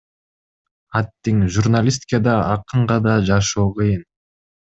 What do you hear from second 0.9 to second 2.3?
Аттиң, журналистке